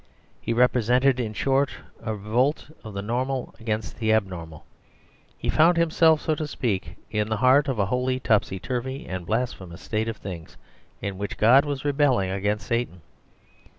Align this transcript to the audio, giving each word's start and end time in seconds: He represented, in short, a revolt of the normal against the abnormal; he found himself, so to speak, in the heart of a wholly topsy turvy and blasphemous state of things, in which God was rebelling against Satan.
He 0.41 0.51
represented, 0.51 1.19
in 1.19 1.33
short, 1.35 1.69
a 2.01 2.15
revolt 2.15 2.71
of 2.83 2.95
the 2.95 3.03
normal 3.03 3.53
against 3.59 3.99
the 3.99 4.11
abnormal; 4.13 4.65
he 5.37 5.47
found 5.47 5.77
himself, 5.77 6.21
so 6.21 6.33
to 6.33 6.47
speak, 6.47 6.95
in 7.11 7.29
the 7.29 7.37
heart 7.37 7.67
of 7.67 7.77
a 7.77 7.85
wholly 7.85 8.19
topsy 8.19 8.57
turvy 8.59 9.05
and 9.05 9.27
blasphemous 9.27 9.83
state 9.83 10.07
of 10.07 10.17
things, 10.17 10.57
in 11.03 11.19
which 11.19 11.37
God 11.37 11.65
was 11.65 11.85
rebelling 11.85 12.31
against 12.31 12.65
Satan. 12.65 13.01